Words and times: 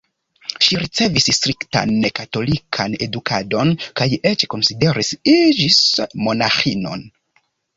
Ŝi 0.67 0.77
ricevis 0.83 1.27
striktan 1.37 1.91
katolikan 2.19 2.95
edukadon 3.07 3.75
kaj 4.01 4.09
eĉ 4.33 4.47
konsideris 4.55 5.13
iĝis 5.37 5.81
monaĥino. 6.27 6.99